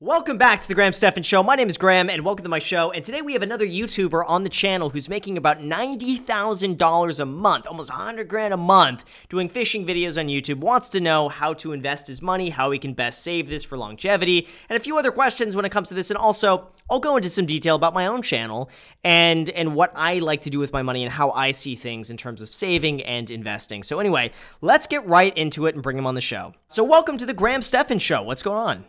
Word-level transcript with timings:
Welcome 0.00 0.38
back 0.38 0.60
to 0.60 0.68
the 0.68 0.76
Graham 0.76 0.92
Stephan 0.92 1.24
Show. 1.24 1.42
My 1.42 1.56
name 1.56 1.68
is 1.68 1.76
Graham, 1.76 2.08
and 2.08 2.24
welcome 2.24 2.44
to 2.44 2.48
my 2.48 2.60
show. 2.60 2.92
And 2.92 3.04
today 3.04 3.20
we 3.20 3.32
have 3.32 3.42
another 3.42 3.66
YouTuber 3.66 4.22
on 4.28 4.44
the 4.44 4.48
channel 4.48 4.90
who's 4.90 5.08
making 5.08 5.36
about 5.36 5.58
$90,000 5.58 7.20
a 7.20 7.24
month, 7.26 7.66
almost 7.66 7.90
100 7.90 8.28
grand 8.28 8.54
a 8.54 8.56
month, 8.56 9.04
doing 9.28 9.48
fishing 9.48 9.84
videos 9.84 10.16
on 10.16 10.28
YouTube. 10.28 10.58
Wants 10.58 10.88
to 10.90 11.00
know 11.00 11.28
how 11.28 11.52
to 11.54 11.72
invest 11.72 12.06
his 12.06 12.22
money, 12.22 12.50
how 12.50 12.70
he 12.70 12.78
can 12.78 12.94
best 12.94 13.24
save 13.24 13.48
this 13.48 13.64
for 13.64 13.76
longevity, 13.76 14.46
and 14.68 14.76
a 14.76 14.80
few 14.80 14.96
other 14.96 15.10
questions 15.10 15.56
when 15.56 15.64
it 15.64 15.72
comes 15.72 15.88
to 15.88 15.94
this. 15.94 16.12
And 16.12 16.16
also, 16.16 16.68
I'll 16.88 17.00
go 17.00 17.16
into 17.16 17.28
some 17.28 17.46
detail 17.46 17.74
about 17.74 17.92
my 17.92 18.06
own 18.06 18.22
channel 18.22 18.70
and 19.02 19.50
and 19.50 19.74
what 19.74 19.90
I 19.96 20.20
like 20.20 20.42
to 20.42 20.50
do 20.50 20.60
with 20.60 20.72
my 20.72 20.82
money 20.82 21.02
and 21.02 21.12
how 21.12 21.32
I 21.32 21.50
see 21.50 21.74
things 21.74 22.08
in 22.08 22.16
terms 22.16 22.40
of 22.40 22.50
saving 22.50 23.02
and 23.02 23.32
investing. 23.32 23.82
So 23.82 23.98
anyway, 23.98 24.30
let's 24.60 24.86
get 24.86 25.04
right 25.08 25.36
into 25.36 25.66
it 25.66 25.74
and 25.74 25.82
bring 25.82 25.98
him 25.98 26.06
on 26.06 26.14
the 26.14 26.20
show. 26.20 26.54
So 26.68 26.84
welcome 26.84 27.18
to 27.18 27.26
the 27.26 27.34
Graham 27.34 27.62
Stephan 27.62 27.98
Show. 27.98 28.22
What's 28.22 28.44
going 28.44 28.58
on? 28.58 28.84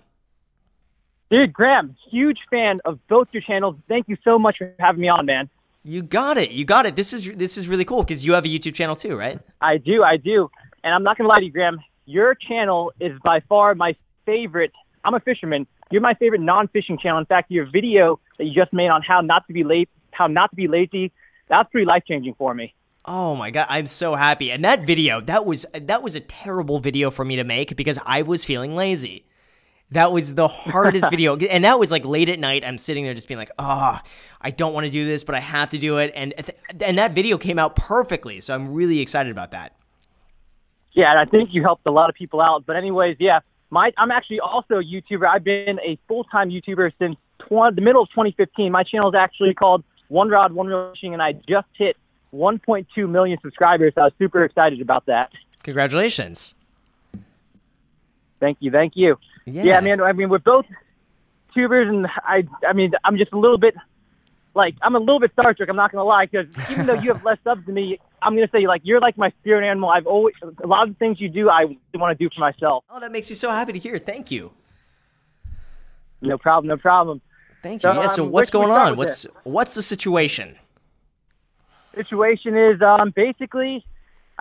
Dude, 1.29 1.53
Graham, 1.53 1.95
huge 2.09 2.39
fan 2.49 2.79
of 2.85 2.99
both 3.07 3.27
your 3.31 3.43
channels. 3.43 3.75
Thank 3.87 4.09
you 4.09 4.17
so 4.23 4.39
much 4.39 4.57
for 4.57 4.73
having 4.79 5.01
me 5.01 5.09
on, 5.09 5.27
man. 5.27 5.47
You 5.83 6.01
got 6.01 6.37
it. 6.37 6.51
You 6.51 6.65
got 6.65 6.85
it. 6.85 6.95
This 6.95 7.13
is 7.13 7.29
this 7.35 7.57
is 7.57 7.67
really 7.67 7.85
cool 7.85 8.03
because 8.03 8.25
you 8.25 8.33
have 8.33 8.45
a 8.45 8.47
YouTube 8.47 8.73
channel 8.73 8.95
too, 8.95 9.15
right? 9.15 9.39
I 9.61 9.77
do. 9.77 10.03
I 10.03 10.17
do. 10.17 10.49
And 10.83 10.93
I'm 10.93 11.03
not 11.03 11.17
gonna 11.17 11.29
lie 11.29 11.39
to 11.39 11.45
you, 11.45 11.51
Graham. 11.51 11.79
Your 12.05 12.33
channel 12.35 12.91
is 12.99 13.17
by 13.23 13.41
far 13.47 13.75
my 13.75 13.95
favorite. 14.25 14.71
I'm 15.05 15.13
a 15.13 15.19
fisherman. 15.19 15.67
You're 15.91 16.01
my 16.01 16.15
favorite 16.15 16.41
non-fishing 16.41 16.97
channel. 16.97 17.19
In 17.19 17.25
fact, 17.25 17.49
your 17.51 17.69
video 17.69 18.19
that 18.37 18.45
you 18.45 18.53
just 18.53 18.73
made 18.73 18.89
on 18.89 19.01
how 19.01 19.21
not 19.21 19.47
to 19.47 19.53
be 19.53 19.63
late, 19.63 19.89
how 20.11 20.27
not 20.27 20.49
to 20.49 20.55
be 20.55 20.67
lazy, 20.67 21.11
that's 21.47 21.69
pretty 21.71 21.85
life 21.85 22.03
changing 22.07 22.35
for 22.37 22.53
me. 22.53 22.73
Oh 23.05 23.35
my 23.35 23.49
god, 23.51 23.67
I'm 23.69 23.87
so 23.87 24.15
happy. 24.15 24.51
And 24.51 24.65
that 24.65 24.83
video, 24.83 25.21
that 25.21 25.45
was 25.45 25.65
that 25.73 26.01
was 26.01 26.15
a 26.15 26.19
terrible 26.19 26.79
video 26.79 27.09
for 27.11 27.23
me 27.23 27.35
to 27.35 27.43
make 27.43 27.75
because 27.75 27.99
I 28.05 28.23
was 28.23 28.43
feeling 28.43 28.75
lazy. 28.75 29.25
That 29.91 30.11
was 30.11 30.35
the 30.35 30.47
hardest 30.47 31.09
video. 31.11 31.35
And 31.35 31.63
that 31.63 31.79
was 31.79 31.91
like 31.91 32.05
late 32.05 32.29
at 32.29 32.39
night. 32.39 32.63
I'm 32.63 32.77
sitting 32.77 33.03
there 33.03 33.13
just 33.13 33.27
being 33.27 33.39
like, 33.39 33.51
oh, 33.57 33.99
I 34.41 34.51
don't 34.51 34.73
want 34.73 34.85
to 34.85 34.91
do 34.91 35.05
this, 35.05 35.23
but 35.23 35.35
I 35.35 35.39
have 35.39 35.71
to 35.71 35.77
do 35.77 35.97
it. 35.97 36.11
And, 36.15 36.33
and 36.83 36.97
that 36.97 37.13
video 37.13 37.37
came 37.37 37.57
out 37.57 37.75
perfectly. 37.75 38.39
So 38.39 38.53
I'm 38.53 38.73
really 38.73 38.99
excited 38.99 39.31
about 39.31 39.51
that. 39.51 39.75
Yeah, 40.93 41.11
and 41.11 41.19
I 41.19 41.25
think 41.25 41.49
you 41.53 41.61
helped 41.61 41.85
a 41.85 41.91
lot 41.91 42.09
of 42.09 42.15
people 42.15 42.41
out. 42.41 42.65
But 42.65 42.75
anyways, 42.75 43.17
yeah, 43.19 43.39
my 43.69 43.91
I'm 43.97 44.11
actually 44.11 44.39
also 44.39 44.75
a 44.75 44.83
YouTuber. 44.83 45.27
I've 45.27 45.43
been 45.43 45.79
a 45.79 45.97
full 46.07 46.23
time 46.25 46.49
YouTuber 46.49 46.91
since 46.99 47.15
tw- 47.39 47.75
the 47.75 47.81
middle 47.81 48.01
of 48.01 48.09
2015. 48.09 48.71
My 48.71 48.83
channel 48.83 49.09
is 49.09 49.15
actually 49.15 49.53
called 49.53 49.83
One 50.07 50.29
Rod 50.29 50.51
One 50.51 50.67
Reel 50.67 50.91
Fishing, 50.91 51.13
and 51.13 51.21
I 51.21 51.33
just 51.33 51.67
hit 51.75 51.95
1.2 52.33 53.09
million 53.09 53.37
subscribers. 53.41 53.93
So 53.95 54.01
I 54.01 54.03
was 54.05 54.13
super 54.17 54.43
excited 54.43 54.81
about 54.81 55.05
that. 55.05 55.31
Congratulations! 55.63 56.55
Thank 58.39 58.57
you, 58.61 58.71
thank 58.71 58.93
you. 58.95 59.17
Yeah. 59.45 59.63
Yeah, 59.63 59.79
man. 59.79 60.01
I 60.01 60.13
mean, 60.13 60.29
we're 60.29 60.39
both 60.39 60.65
tubers, 61.53 61.87
and 61.87 62.07
I, 62.07 62.47
I 62.67 62.73
mean, 62.73 62.93
I'm 63.03 63.17
just 63.17 63.31
a 63.31 63.37
little 63.37 63.57
bit, 63.57 63.75
like, 64.53 64.75
I'm 64.81 64.95
a 64.95 64.99
little 64.99 65.19
bit 65.19 65.35
starstruck. 65.35 65.69
I'm 65.69 65.75
not 65.75 65.91
gonna 65.91 66.03
lie, 66.03 66.25
because 66.25 66.47
even 66.69 66.85
though 66.85 66.93
you 66.93 67.13
have 67.13 67.23
less 67.23 67.37
subs 67.43 67.65
than 67.65 67.75
me, 67.75 67.99
I'm 68.21 68.35
gonna 68.35 68.49
say 68.51 68.67
like 68.67 68.81
you're 68.83 68.99
like 68.99 69.17
my 69.17 69.31
spirit 69.41 69.67
animal. 69.67 69.89
I've 69.89 70.07
always 70.07 70.35
a 70.41 70.67
lot 70.67 70.83
of 70.87 70.89
the 70.89 70.99
things 70.99 71.19
you 71.21 71.29
do, 71.29 71.49
I 71.49 71.65
want 71.93 72.17
to 72.17 72.23
do 72.23 72.29
for 72.33 72.41
myself. 72.41 72.83
Oh, 72.89 72.99
that 72.99 73.11
makes 73.11 73.29
me 73.29 73.35
so 73.35 73.49
happy 73.49 73.73
to 73.73 73.79
hear. 73.79 73.97
Thank 73.97 74.31
you. 74.31 74.51
No 76.21 76.37
problem. 76.37 76.67
No 76.67 76.77
problem. 76.77 77.21
Thank 77.61 77.83
you. 77.83 77.93
So, 77.93 78.01
yeah. 78.01 78.07
So 78.07 78.25
um, 78.25 78.31
what's 78.31 78.49
going 78.49 78.67
can 78.67 78.69
we 78.71 78.75
start 78.75 78.91
on? 78.91 78.97
What's 78.97 79.25
what's 79.43 79.75
the 79.75 79.81
situation? 79.81 80.57
Situation 81.95 82.57
is 82.57 82.81
um 82.81 83.11
basically. 83.15 83.85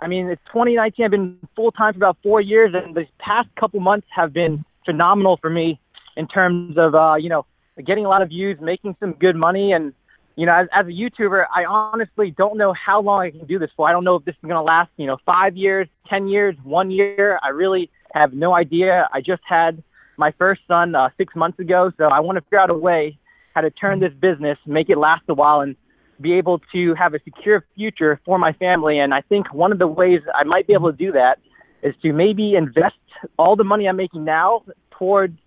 I 0.01 0.07
mean, 0.07 0.29
it's 0.29 0.41
2019. 0.53 1.03
I've 1.03 1.11
been 1.11 1.37
full 1.57 1.73
time 1.73 1.93
for 1.93 1.97
about 1.97 2.17
four 2.23 2.39
years, 2.39 2.73
and 2.73 2.95
the 2.95 3.05
past 3.19 3.49
couple 3.59 3.81
months 3.81 4.07
have 4.15 4.31
been 4.31 4.63
phenomenal 4.85 5.37
for 5.37 5.49
me 5.49 5.79
in 6.17 6.27
terms 6.27 6.77
of 6.77 6.95
uh, 6.95 7.15
you 7.15 7.29
know 7.29 7.45
getting 7.85 8.05
a 8.05 8.09
lot 8.09 8.21
of 8.21 8.29
views, 8.29 8.57
making 8.61 8.95
some 8.99 9.13
good 9.13 9.35
money, 9.35 9.71
and 9.71 9.93
you 10.35 10.45
know 10.45 10.53
as, 10.53 10.67
as 10.73 10.85
a 10.85 10.89
YouTuber, 10.89 11.45
I 11.53 11.65
honestly 11.65 12.31
don't 12.31 12.57
know 12.57 12.73
how 12.73 13.01
long 13.01 13.21
I 13.21 13.31
can 13.31 13.45
do 13.45 13.59
this 13.59 13.71
for. 13.75 13.87
I 13.87 13.91
don't 13.91 14.03
know 14.03 14.15
if 14.15 14.25
this 14.25 14.35
is 14.35 14.41
going 14.41 14.55
to 14.55 14.61
last 14.61 14.91
you 14.97 15.07
know 15.07 15.17
five 15.25 15.55
years, 15.55 15.87
ten 16.07 16.27
years, 16.27 16.55
one 16.63 16.91
year. 16.91 17.39
I 17.43 17.49
really 17.49 17.89
have 18.13 18.33
no 18.33 18.53
idea. 18.53 19.07
I 19.13 19.21
just 19.21 19.41
had 19.47 19.83
my 20.17 20.31
first 20.37 20.61
son 20.67 20.95
uh, 20.95 21.09
six 21.17 21.35
months 21.35 21.59
ago, 21.59 21.91
so 21.97 22.05
I 22.05 22.19
want 22.19 22.37
to 22.37 22.41
figure 22.41 22.59
out 22.59 22.69
a 22.69 22.77
way 22.77 23.17
how 23.55 23.61
to 23.61 23.69
turn 23.71 23.99
this 23.99 24.13
business, 24.13 24.57
make 24.65 24.89
it 24.89 24.97
last 24.97 25.23
a 25.29 25.33
while, 25.33 25.61
and 25.61 25.75
be 26.21 26.33
able 26.33 26.59
to 26.73 26.93
have 26.95 27.13
a 27.13 27.19
secure 27.23 27.65
future 27.75 28.19
for 28.25 28.37
my 28.37 28.53
family. 28.53 28.99
And 28.99 29.13
I 29.13 29.21
think 29.21 29.53
one 29.53 29.71
of 29.71 29.79
the 29.79 29.87
ways 29.87 30.21
I 30.35 30.43
might 30.43 30.67
be 30.67 30.73
able 30.73 30.91
to 30.91 30.97
do 30.97 31.11
that 31.13 31.39
is 31.83 31.95
to 32.01 32.13
maybe 32.13 32.55
invest 32.55 32.95
all 33.37 33.55
the 33.55 33.63
money 33.63 33.87
I'm 33.87 33.97
making 33.97 34.23
now 34.25 34.63
towards 34.91 35.37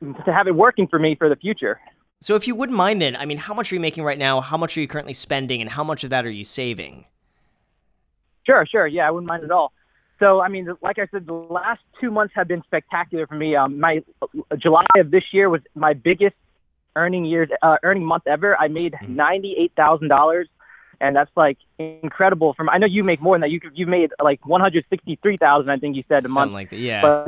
to 0.00 0.32
have 0.32 0.46
it 0.46 0.54
working 0.54 0.86
for 0.88 0.98
me 0.98 1.14
for 1.14 1.28
the 1.28 1.36
future. 1.36 1.80
So 2.20 2.34
if 2.34 2.46
you 2.46 2.54
wouldn't 2.54 2.76
mind, 2.76 3.00
then 3.00 3.16
I 3.16 3.24
mean, 3.24 3.38
how 3.38 3.54
much 3.54 3.72
are 3.72 3.74
you 3.74 3.80
making 3.80 4.04
right 4.04 4.18
now? 4.18 4.40
How 4.40 4.56
much 4.56 4.76
are 4.76 4.80
you 4.80 4.88
currently 4.88 5.14
spending, 5.14 5.60
and 5.60 5.70
how 5.70 5.84
much 5.84 6.04
of 6.04 6.10
that 6.10 6.26
are 6.26 6.30
you 6.30 6.44
saving? 6.44 7.06
Sure, 8.46 8.66
sure. 8.66 8.86
Yeah, 8.86 9.06
I 9.06 9.10
wouldn't 9.10 9.28
mind 9.28 9.44
at 9.44 9.50
all. 9.50 9.72
So, 10.18 10.40
I 10.40 10.48
mean, 10.48 10.68
like 10.82 10.98
I 10.98 11.06
said, 11.10 11.26
the 11.26 11.32
last 11.32 11.80
two 11.98 12.10
months 12.10 12.34
have 12.36 12.46
been 12.46 12.62
spectacular 12.64 13.26
for 13.26 13.36
me. 13.36 13.56
Um, 13.56 13.80
my 13.80 14.02
July 14.58 14.84
of 14.96 15.10
this 15.10 15.24
year 15.32 15.48
was 15.48 15.62
my 15.74 15.94
biggest 15.94 16.36
earning 16.94 17.24
years, 17.24 17.48
uh, 17.62 17.76
earning 17.82 18.04
month 18.04 18.24
ever. 18.26 18.54
I 18.58 18.68
made 18.68 18.92
Mm-hmm. 18.94 19.16
ninety 19.16 19.54
eight 19.58 19.72
thousand 19.76 20.08
dollars, 20.08 20.48
and 21.00 21.14
that's 21.16 21.30
like 21.36 21.58
incredible. 21.78 22.54
From 22.54 22.68
I 22.68 22.78
know 22.78 22.86
you 22.86 23.02
make 23.04 23.20
more 23.20 23.34
than 23.34 23.42
that. 23.42 23.50
You 23.50 23.60
you 23.74 23.86
made 23.86 24.10
like 24.22 24.44
one 24.46 24.60
hundred 24.60 24.84
sixty 24.90 25.18
three 25.22 25.36
thousand. 25.36 25.70
I 25.70 25.76
think 25.78 25.96
you 25.96 26.04
said 26.08 26.18
a 26.24 26.28
Something 26.28 26.34
month. 26.34 26.52
like 26.52 26.70
that. 26.70 26.76
Yeah. 26.76 27.26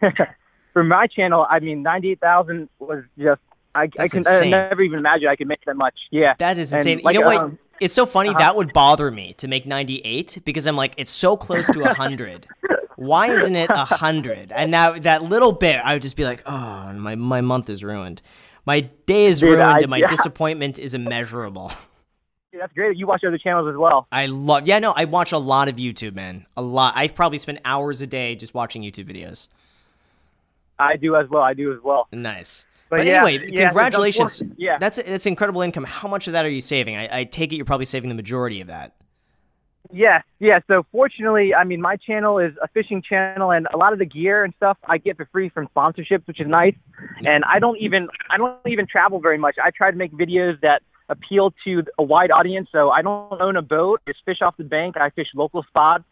But 0.00 0.12
for 0.72 0.84
my 0.84 1.06
channel, 1.06 1.46
I 1.48 1.60
mean, 1.60 1.82
ninety 1.82 2.10
eight 2.12 2.20
thousand 2.20 2.68
was 2.78 3.04
just. 3.18 3.40
I, 3.74 3.88
I 3.98 4.06
can 4.06 4.22
I 4.26 4.40
never 4.50 4.82
even 4.82 4.98
imagine 4.98 5.28
I 5.28 5.36
could 5.36 5.48
make 5.48 5.64
that 5.64 5.76
much. 5.76 5.94
Yeah, 6.10 6.34
That 6.38 6.58
is 6.58 6.74
And, 6.74 6.80
insane. 6.80 7.00
like, 7.02 7.14
you 7.14 7.20
know 7.22 7.26
what? 7.26 7.36
um, 7.38 7.58
it's 7.80 7.94
so 7.94 8.04
funny. 8.04 8.28
uh-huh. 8.28 8.38
That 8.38 8.54
would 8.54 8.74
bother 8.74 9.10
me 9.10 9.32
to 9.38 9.48
make 9.48 9.64
98 9.64 10.40
because 10.44 10.66
I'm 10.66 10.76
like, 10.76 10.92
it's 10.98 11.10
so 11.10 11.38
close 11.38 11.66
to 11.68 11.80
100. 11.80 12.46
Why 12.96 13.30
isn't 13.30 13.56
it 13.56 13.70
100? 13.70 14.52
And 14.52 14.70
now 14.70 14.98
that 14.98 15.22
little 15.22 15.52
bit, 15.52 15.76
I 15.82 15.94
would 15.94 16.02
just 16.02 16.16
be 16.16 16.24
like, 16.26 16.42
oh, 16.44 16.92
my, 16.92 17.14
my 17.14 17.40
month 17.40 17.70
is 17.70 17.82
ruined. 17.82 18.20
My 18.66 18.80
day 19.06 19.24
is 19.24 19.40
Dude, 19.40 19.52
ruined 19.54 19.62
I- 19.62 19.78
and 19.78 19.88
my 19.88 19.96
yeah. 20.00 20.06
disappointment 20.08 20.78
is 20.78 20.92
immeasurable. 20.92 21.72
That's 22.62 22.72
great. 22.74 22.96
You 22.96 23.08
watch 23.08 23.24
other 23.26 23.38
channels 23.38 23.68
as 23.68 23.76
well. 23.76 24.06
I 24.12 24.26
love, 24.26 24.68
yeah, 24.68 24.78
no, 24.78 24.92
I 24.92 25.04
watch 25.04 25.32
a 25.32 25.38
lot 25.38 25.68
of 25.68 25.76
YouTube, 25.76 26.14
man. 26.14 26.46
A 26.56 26.62
lot. 26.62 26.94
I 26.96 27.08
probably 27.08 27.38
spend 27.38 27.60
hours 27.64 28.00
a 28.02 28.06
day 28.06 28.36
just 28.36 28.54
watching 28.54 28.82
YouTube 28.82 29.10
videos. 29.12 29.48
I 30.78 30.96
do 30.96 31.16
as 31.16 31.28
well. 31.28 31.42
I 31.42 31.54
do 31.54 31.72
as 31.72 31.80
well. 31.82 32.06
Nice. 32.12 32.66
But 32.88 32.98
But, 32.98 33.06
yeah, 33.06 33.24
anyway, 33.24 33.50
yeah, 33.50 33.64
congratulations. 33.64 34.42
Yeah. 34.58 34.76
That's 34.78 34.98
that's 34.98 35.24
incredible 35.24 35.62
income. 35.62 35.84
How 35.84 36.08
much 36.08 36.26
of 36.26 36.34
that 36.34 36.44
are 36.44 36.50
you 36.50 36.60
saving? 36.60 36.94
I, 36.94 37.20
I 37.20 37.24
take 37.24 37.50
it 37.52 37.56
you're 37.56 37.64
probably 37.64 37.86
saving 37.86 38.10
the 38.10 38.14
majority 38.14 38.60
of 38.60 38.68
that. 38.68 38.94
Yes, 39.90 40.22
yeah. 40.38 40.60
So 40.68 40.84
fortunately, 40.92 41.54
I 41.54 41.64
mean, 41.64 41.80
my 41.80 41.96
channel 41.96 42.38
is 42.38 42.52
a 42.62 42.68
fishing 42.68 43.02
channel, 43.02 43.50
and 43.50 43.66
a 43.72 43.76
lot 43.78 43.94
of 43.94 43.98
the 43.98 44.04
gear 44.04 44.44
and 44.44 44.52
stuff 44.56 44.76
I 44.86 44.98
get 44.98 45.16
for 45.16 45.26
free 45.32 45.48
from 45.48 45.68
sponsorships, 45.74 46.26
which 46.26 46.38
is 46.38 46.46
nice. 46.46 46.74
And 47.24 47.44
I 47.44 47.58
don't 47.58 47.78
even 47.78 48.08
I 48.30 48.36
don't 48.36 48.58
even 48.66 48.86
travel 48.86 49.20
very 49.20 49.38
much. 49.38 49.56
I 49.62 49.70
try 49.70 49.90
to 49.90 49.96
make 49.96 50.12
videos 50.12 50.60
that 50.60 50.82
appeal 51.08 51.52
to 51.64 51.82
a 51.98 52.02
wide 52.02 52.30
audience. 52.30 52.68
So 52.72 52.90
I 52.90 53.02
don't 53.02 53.40
own 53.40 53.56
a 53.56 53.62
boat. 53.62 54.00
It's 54.06 54.18
fish 54.24 54.42
off 54.42 54.56
the 54.56 54.64
bank. 54.64 54.96
I 54.96 55.10
fish 55.10 55.28
local 55.34 55.62
spots. 55.64 56.04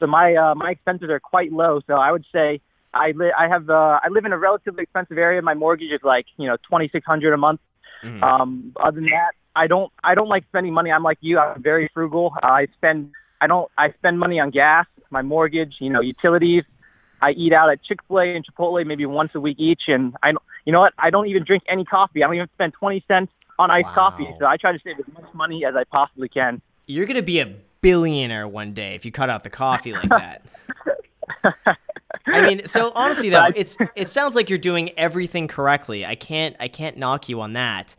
So 0.00 0.06
my 0.06 0.34
uh, 0.34 0.54
my 0.54 0.70
expenses 0.70 1.10
are 1.10 1.20
quite 1.20 1.52
low. 1.52 1.80
So 1.86 1.94
I 1.94 2.10
would 2.12 2.24
say 2.32 2.60
I 2.94 3.12
li- 3.12 3.32
I 3.38 3.48
have 3.48 3.68
uh, 3.70 4.00
I 4.02 4.08
live 4.10 4.24
in 4.24 4.32
a 4.32 4.38
relatively 4.38 4.82
expensive 4.82 5.18
area. 5.18 5.42
My 5.42 5.54
mortgage 5.54 5.92
is 5.92 6.00
like 6.02 6.26
you 6.36 6.46
know 6.48 6.56
twenty 6.68 6.88
six 6.88 7.06
hundred 7.06 7.32
a 7.34 7.36
month. 7.36 7.60
Mhm. 8.02 8.22
Um, 8.22 8.72
other 8.82 8.96
than 8.96 9.04
that, 9.10 9.32
I 9.54 9.66
don't 9.66 9.92
I 10.02 10.14
don't 10.14 10.28
like 10.28 10.44
spending 10.48 10.72
money. 10.72 10.90
I'm 10.90 11.02
like 11.02 11.18
you. 11.20 11.38
I'm 11.38 11.62
very 11.62 11.90
frugal. 11.92 12.32
I 12.42 12.66
spend 12.76 13.10
I 13.40 13.46
don't 13.46 13.70
I 13.76 13.92
spend 13.92 14.18
money 14.18 14.40
on 14.40 14.50
gas, 14.50 14.86
my 15.10 15.22
mortgage, 15.22 15.74
you 15.80 15.90
know, 15.90 16.00
utilities. 16.00 16.64
I 17.22 17.32
eat 17.32 17.52
out 17.52 17.68
at 17.68 17.82
Chick 17.82 17.98
Fil 18.08 18.20
A 18.20 18.24
and 18.34 18.44
Chipotle 18.46 18.86
maybe 18.86 19.04
once 19.04 19.32
a 19.34 19.40
week 19.40 19.56
each, 19.60 19.82
and 19.88 20.16
I 20.22 20.32
don't- 20.32 20.42
you 20.64 20.72
know 20.72 20.80
what? 20.80 20.94
I 20.98 21.10
don't 21.10 21.26
even 21.26 21.44
drink 21.44 21.62
any 21.68 21.84
coffee. 21.84 22.22
I 22.24 22.26
don't 22.26 22.36
even 22.36 22.48
spend 22.54 22.72
twenty 22.72 23.04
cents 23.06 23.30
on 23.60 23.70
iced 23.70 23.86
Wow. 23.88 24.10
coffee. 24.10 24.28
So 24.38 24.46
I 24.46 24.56
try 24.56 24.72
to 24.72 24.78
save 24.82 24.98
as 24.98 25.06
much 25.12 25.32
money 25.34 25.64
as 25.64 25.76
I 25.76 25.84
possibly 25.84 26.28
can. 26.28 26.60
You're 26.86 27.06
gonna 27.06 27.22
be 27.22 27.40
a 27.40 27.54
billionaire 27.82 28.48
one 28.48 28.72
day 28.72 28.94
if 28.94 29.04
you 29.04 29.12
cut 29.12 29.30
out 29.30 29.44
the 29.44 29.50
coffee 29.50 29.92
like 29.92 30.08
that. 30.08 30.42
I 32.26 32.42
mean, 32.42 32.66
so 32.66 32.92
honestly 32.94 33.28
though, 33.30 33.48
it's 33.54 33.76
it 33.94 34.08
sounds 34.08 34.34
like 34.34 34.48
you're 34.50 34.58
doing 34.58 34.90
everything 34.98 35.46
correctly. 35.48 36.04
I 36.04 36.14
can't 36.14 36.56
I 36.58 36.68
can't 36.68 36.96
knock 36.96 37.28
you 37.28 37.40
on 37.40 37.52
that. 37.54 37.96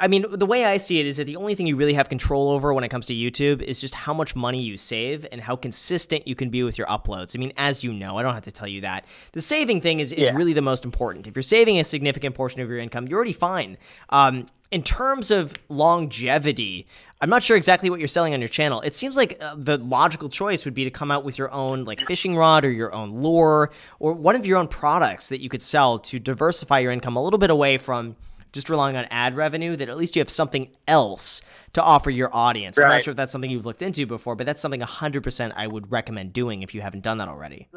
I 0.00 0.08
mean, 0.08 0.24
the 0.30 0.46
way 0.46 0.64
I 0.64 0.76
see 0.78 1.00
it 1.00 1.06
is 1.06 1.16
that 1.18 1.24
the 1.24 1.36
only 1.36 1.54
thing 1.54 1.66
you 1.66 1.76
really 1.76 1.94
have 1.94 2.08
control 2.08 2.50
over 2.50 2.72
when 2.74 2.84
it 2.84 2.88
comes 2.88 3.06
to 3.06 3.14
YouTube 3.14 3.62
is 3.62 3.80
just 3.80 3.94
how 3.94 4.12
much 4.14 4.34
money 4.36 4.60
you 4.60 4.76
save 4.76 5.26
and 5.32 5.40
how 5.40 5.56
consistent 5.56 6.26
you 6.26 6.34
can 6.34 6.50
be 6.50 6.62
with 6.62 6.76
your 6.78 6.86
uploads. 6.86 7.36
I 7.36 7.38
mean, 7.38 7.52
as 7.56 7.84
you 7.84 7.92
know, 7.92 8.16
I 8.18 8.22
don't 8.22 8.34
have 8.34 8.44
to 8.44 8.52
tell 8.52 8.68
you 8.68 8.80
that. 8.82 9.04
The 9.32 9.40
saving 9.40 9.80
thing 9.80 10.00
is, 10.00 10.12
is 10.12 10.28
Yeah. 10.28 10.36
really 10.36 10.52
the 10.52 10.62
most 10.62 10.84
important. 10.84 11.26
If 11.26 11.34
you're 11.36 11.42
saving 11.42 11.78
a 11.78 11.84
significant 11.84 12.34
portion 12.34 12.60
of 12.60 12.68
your 12.68 12.78
income, 12.78 13.06
you're 13.08 13.16
already 13.16 13.32
fine. 13.32 13.76
Um, 14.10 14.46
in 14.70 14.82
terms 14.82 15.30
of 15.30 15.54
longevity, 15.68 16.86
I'm 17.20 17.30
not 17.30 17.42
sure 17.42 17.56
exactly 17.56 17.90
what 17.90 17.98
you're 18.00 18.08
selling 18.08 18.34
on 18.34 18.40
your 18.40 18.48
channel. 18.48 18.80
It 18.80 18.94
seems 18.94 19.16
like 19.16 19.38
uh, 19.40 19.54
the 19.56 19.78
logical 19.78 20.28
choice 20.28 20.64
would 20.64 20.74
be 20.74 20.84
to 20.84 20.90
come 20.90 21.10
out 21.10 21.24
with 21.24 21.38
your 21.38 21.50
own 21.52 21.84
like 21.84 22.06
fishing 22.06 22.36
rod 22.36 22.64
or 22.64 22.70
your 22.70 22.92
own 22.92 23.22
lure 23.22 23.70
or 24.00 24.12
one 24.12 24.36
of 24.36 24.44
your 24.46 24.58
own 24.58 24.68
products 24.68 25.28
that 25.28 25.40
you 25.40 25.48
could 25.48 25.62
sell 25.62 25.98
to 26.00 26.18
diversify 26.18 26.80
your 26.80 26.92
income 26.92 27.16
a 27.16 27.22
little 27.22 27.38
bit 27.38 27.50
away 27.50 27.78
from 27.78 28.16
just 28.54 28.70
relying 28.70 28.96
on 28.96 29.04
ad 29.10 29.34
revenue 29.34 29.74
that 29.76 29.88
at 29.88 29.96
least 29.96 30.14
you 30.14 30.20
have 30.20 30.30
something 30.30 30.70
else 30.86 31.42
to 31.74 31.82
offer 31.82 32.08
your 32.08 32.34
audience. 32.34 32.78
I'm 32.78 32.88
not 32.88 33.02
sure 33.02 33.10
if 33.10 33.16
that's 33.16 33.32
something 33.32 33.50
you've 33.50 33.66
looked 33.66 33.82
into 33.82 34.06
before, 34.06 34.36
but 34.36 34.46
that's 34.46 34.60
something 34.60 34.80
100% 34.80 35.52
I 35.56 35.66
would 35.66 35.90
recommend 35.90 36.32
doing 36.32 36.62
if 36.62 36.72
you 36.72 36.80
haven't 36.80 37.02
done 37.02 37.18
that 37.18 37.28
already. 37.28 37.68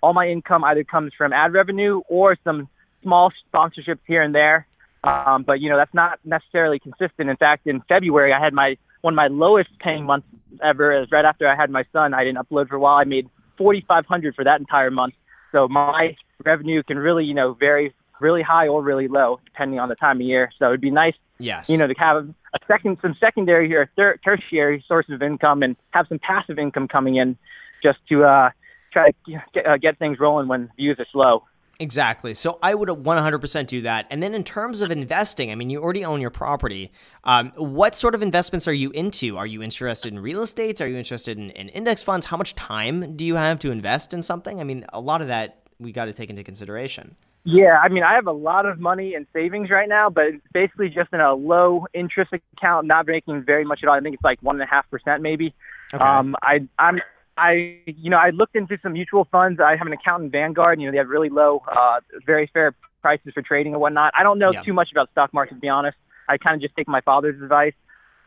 All 0.00 0.14
my 0.14 0.28
income 0.28 0.62
either 0.64 0.84
comes 0.84 1.12
from 1.18 1.32
ad 1.32 1.52
revenue 1.52 2.00
or 2.08 2.36
some 2.44 2.68
small 3.02 3.32
sponsorships 3.52 3.98
here 4.06 4.22
and 4.22 4.34
there. 4.34 4.66
Um, 5.02 5.42
but 5.42 5.60
you 5.60 5.68
know 5.68 5.76
that's 5.76 5.92
not 5.92 6.18
necessarily 6.24 6.78
consistent. 6.78 7.28
In 7.28 7.36
fact, 7.36 7.66
in 7.66 7.82
February, 7.88 8.32
I 8.32 8.42
had 8.42 8.54
my 8.54 8.78
one 9.02 9.12
of 9.12 9.16
my 9.16 9.26
lowest 9.26 9.68
paying 9.78 10.06
months 10.06 10.26
ever. 10.62 11.02
Is 11.02 11.12
right 11.12 11.26
after 11.26 11.46
I 11.46 11.54
had 11.54 11.68
my 11.68 11.84
son. 11.92 12.14
I 12.14 12.24
didn't 12.24 12.38
upload 12.38 12.68
for 12.68 12.76
a 12.76 12.80
while. 12.80 12.96
I 12.96 13.04
made 13.04 13.28
forty 13.58 13.84
five 13.86 14.06
hundred 14.06 14.34
for 14.34 14.44
that 14.44 14.60
entire 14.60 14.90
month. 14.90 15.12
So 15.52 15.68
my 15.68 16.16
revenue 16.42 16.82
can 16.82 16.98
really 16.98 17.26
you 17.26 17.34
know 17.34 17.52
vary 17.52 17.92
really 18.20 18.42
high 18.42 18.68
or 18.68 18.82
really 18.82 19.08
low 19.08 19.40
depending 19.44 19.78
on 19.78 19.88
the 19.88 19.94
time 19.94 20.16
of 20.16 20.22
year. 20.22 20.50
So 20.58 20.66
it'd 20.68 20.80
be 20.80 20.90
nice 20.90 21.14
Yes. 21.38 21.68
you 21.68 21.76
know, 21.76 21.86
to 21.86 21.94
have 21.94 22.28
a 22.28 22.58
second, 22.66 22.98
some 23.02 23.16
secondary 23.18 23.74
or 23.74 23.90
thir- 23.96 24.18
tertiary 24.24 24.84
source 24.86 25.06
of 25.10 25.22
income 25.22 25.62
and 25.62 25.76
have 25.90 26.06
some 26.08 26.18
passive 26.18 26.58
income 26.58 26.88
coming 26.88 27.16
in 27.16 27.36
just 27.82 27.98
to 28.08 28.24
uh, 28.24 28.50
try 28.92 29.08
to 29.08 29.14
get, 29.52 29.66
uh, 29.66 29.76
get 29.76 29.98
things 29.98 30.18
rolling 30.20 30.48
when 30.48 30.70
views 30.76 30.98
are 30.98 31.06
slow. 31.10 31.44
Exactly. 31.80 32.34
So 32.34 32.60
I 32.62 32.72
would 32.72 32.88
100% 32.88 33.66
do 33.66 33.82
that. 33.82 34.06
And 34.08 34.22
then 34.22 34.32
in 34.32 34.44
terms 34.44 34.80
of 34.80 34.92
investing, 34.92 35.50
I 35.50 35.56
mean, 35.56 35.70
you 35.70 35.82
already 35.82 36.04
own 36.04 36.20
your 36.20 36.30
property. 36.30 36.92
Um, 37.24 37.50
what 37.56 37.96
sort 37.96 38.14
of 38.14 38.22
investments 38.22 38.68
are 38.68 38.72
you 38.72 38.90
into? 38.92 39.36
Are 39.36 39.46
you 39.46 39.60
interested 39.60 40.12
in 40.12 40.20
real 40.20 40.42
estate? 40.42 40.80
Are 40.80 40.86
you 40.86 40.96
interested 40.96 41.36
in, 41.36 41.50
in 41.50 41.68
index 41.70 42.00
funds? 42.00 42.26
How 42.26 42.36
much 42.36 42.54
time 42.54 43.16
do 43.16 43.26
you 43.26 43.34
have 43.34 43.58
to 43.58 43.72
invest 43.72 44.14
in 44.14 44.22
something? 44.22 44.60
I 44.60 44.64
mean, 44.64 44.86
a 44.92 45.00
lot 45.00 45.20
of 45.20 45.26
that 45.26 45.62
we 45.80 45.90
got 45.90 46.04
to 46.04 46.12
take 46.12 46.30
into 46.30 46.44
consideration. 46.44 47.16
Yeah, 47.46 47.78
I 47.82 47.88
mean, 47.90 48.02
I 48.02 48.14
have 48.14 48.26
a 48.26 48.32
lot 48.32 48.64
of 48.64 48.80
money 48.80 49.14
in 49.14 49.26
savings 49.34 49.68
right 49.70 49.88
now, 49.88 50.08
but 50.08 50.24
it's 50.26 50.46
basically 50.54 50.88
just 50.88 51.12
in 51.12 51.20
a 51.20 51.34
low 51.34 51.86
interest 51.92 52.32
account, 52.56 52.86
not 52.86 53.06
making 53.06 53.44
very 53.44 53.64
much 53.66 53.80
at 53.82 53.88
all. 53.88 53.94
I 53.94 54.00
think 54.00 54.14
it's 54.14 54.24
like 54.24 54.42
one 54.42 54.56
and 54.56 54.62
a 54.62 54.66
half 54.66 54.90
percent 54.90 55.20
maybe. 55.22 55.54
Okay. 55.92 56.02
Um, 56.02 56.34
I, 56.42 56.66
I'm, 56.78 57.02
I, 57.36 57.78
you 57.84 58.08
know, 58.08 58.16
I 58.16 58.30
looked 58.30 58.56
into 58.56 58.78
some 58.82 58.94
mutual 58.94 59.26
funds. 59.30 59.60
I 59.60 59.76
have 59.76 59.86
an 59.86 59.92
account 59.92 60.24
in 60.24 60.30
Vanguard. 60.30 60.80
You 60.80 60.86
know, 60.86 60.92
they 60.92 60.98
have 60.98 61.08
really 61.08 61.28
low, 61.28 61.62
uh, 61.70 62.00
very 62.24 62.48
fair 62.54 62.74
prices 63.02 63.32
for 63.34 63.42
trading 63.42 63.74
and 63.74 63.80
whatnot. 63.80 64.14
I 64.16 64.22
don't 64.22 64.38
know 64.38 64.50
Yeah. 64.54 64.62
too 64.62 64.72
much 64.72 64.90
about 64.90 65.10
stock 65.10 65.34
market 65.34 65.54
to 65.56 65.60
be 65.60 65.68
honest. 65.68 65.98
I 66.30 66.38
kind 66.38 66.54
of 66.56 66.62
just 66.62 66.74
take 66.74 66.88
my 66.88 67.02
father's 67.02 67.40
advice. 67.42 67.74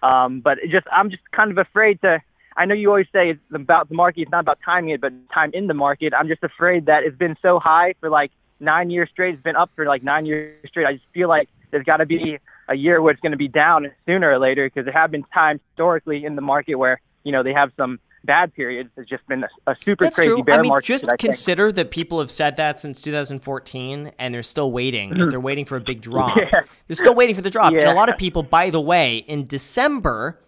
Um, 0.03 0.41
but 0.41 0.59
it 0.59 0.69
just, 0.69 0.85
I'm 0.91 1.09
just 1.09 1.23
kind 1.31 1.49
of 1.49 1.57
afraid 1.57 1.99
to. 2.01 2.21
I 2.55 2.65
know 2.65 2.75
you 2.75 2.89
always 2.89 3.07
say 3.11 3.31
it's 3.31 3.39
about 3.51 3.89
the 3.89 3.95
market. 3.95 4.21
It's 4.21 4.31
not 4.31 4.41
about 4.41 4.59
timing 4.63 4.91
it, 4.91 5.01
but 5.01 5.11
time 5.33 5.51
in 5.53 5.65
the 5.65 5.73
market. 5.73 6.13
I'm 6.13 6.27
just 6.27 6.43
afraid 6.43 6.85
that 6.85 7.03
it's 7.03 7.17
been 7.17 7.35
so 7.41 7.59
high 7.59 7.95
for 7.99 8.09
like 8.09 8.31
nine 8.59 8.89
years 8.89 9.09
straight. 9.12 9.33
It's 9.36 9.44
been 9.44 9.56
up 9.56 9.71
for 9.75 9.86
like 9.86 10.04
nine 10.04 10.25
years 10.25 10.56
straight. 10.68 10.86
I 10.88 10.94
just 10.94 11.06
feel 11.13 11.30
like 11.30 11.50
there's 11.71 11.86
got 11.86 11.98
to 11.98 12.06
be 12.06 12.39
a 12.69 12.75
year 12.75 13.01
where 13.01 13.12
it's 13.12 13.21
going 13.21 13.31
to 13.33 13.38
be 13.38 13.48
down 13.48 13.92
sooner 14.06 14.31
or 14.31 14.39
later 14.39 14.68
because 14.68 14.86
there 14.86 14.94
have 14.94 15.12
been 15.12 15.24
times 15.33 15.59
historically 15.71 16.25
in 16.25 16.36
the 16.36 16.42
market 16.42 16.75
where 16.75 17.01
you 17.24 17.31
know 17.31 17.44
they 17.44 17.54
have 17.54 17.71
some 17.77 18.00
bad 18.24 18.54
periods. 18.54 18.89
It's 18.98 19.09
just 19.09 19.25
been 19.27 19.44
a, 19.44 19.71
a 19.71 19.75
super 19.81 20.04
That's 20.06 20.18
crazy 20.18 20.30
true. 20.31 20.44
bear 20.44 20.56
I 20.59 20.62
mean, 20.62 20.69
market. 20.69 20.86
just 20.88 21.07
I 21.07 21.12
think. 21.12 21.19
consider 21.21 21.71
that 21.71 21.92
people 21.92 22.19
have 22.19 22.30
said 22.31 22.57
that 22.57 22.77
since 22.80 23.01
2014, 23.01 24.12
and 24.19 24.33
they're 24.33 24.44
still 24.44 24.71
waiting. 24.71 25.15
If 25.18 25.30
they're 25.30 25.39
waiting 25.39 25.65
for 25.65 25.77
a 25.77 25.81
big 25.81 26.01
drop, 26.01 26.36
Mm-hmm. 26.38 26.39
Yeah. 26.54 26.62
they're 26.88 26.95
still 26.95 27.15
waiting 27.15 27.36
for 27.36 27.42
the 27.42 27.50
drop. 27.50 27.74
And 27.74 27.83
a 27.88 27.94
lot 27.94 28.09
of 28.09 28.18
people, 28.18 28.44
by 28.44 28.69
the 28.69 28.81
way, 28.81 29.18
in 29.18 29.48
December 29.48 30.39